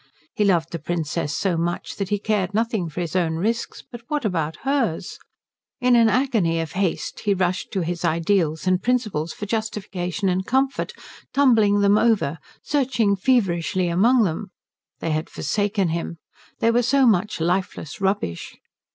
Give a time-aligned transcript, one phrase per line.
[0.33, 4.01] He loved the Princess so much that he cared nothing for his own risks, but
[4.07, 5.19] what about hers?
[5.79, 10.43] In an agony of haste he rushed to his ideals and principles for justification and
[10.43, 10.93] comfort,
[11.35, 14.49] tumbling them over, searching feverishly among them.
[15.01, 16.17] They had forsaken him.
[16.61, 18.55] They were so much lifeless rubbish.